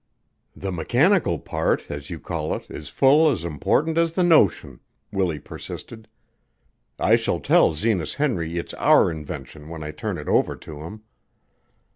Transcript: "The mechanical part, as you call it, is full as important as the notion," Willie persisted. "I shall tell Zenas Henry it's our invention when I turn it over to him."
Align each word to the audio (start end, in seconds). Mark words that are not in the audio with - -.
"The 0.55 0.71
mechanical 0.71 1.37
part, 1.37 1.91
as 1.91 2.09
you 2.09 2.19
call 2.19 2.55
it, 2.55 2.71
is 2.71 2.89
full 2.89 3.29
as 3.29 3.45
important 3.45 3.99
as 3.99 4.13
the 4.13 4.23
notion," 4.23 4.79
Willie 5.11 5.37
persisted. 5.37 6.07
"I 6.97 7.15
shall 7.15 7.39
tell 7.39 7.75
Zenas 7.75 8.15
Henry 8.15 8.57
it's 8.57 8.73
our 8.73 9.11
invention 9.11 9.69
when 9.69 9.83
I 9.83 9.91
turn 9.91 10.17
it 10.17 10.27
over 10.27 10.55
to 10.55 10.79
him." 10.79 11.03